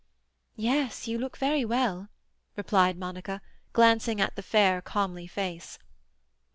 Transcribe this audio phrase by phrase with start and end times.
[0.55, 2.09] "Yes, you look very well,"
[2.57, 3.39] replied Monica,
[3.71, 5.77] glancing at the fair, comely face.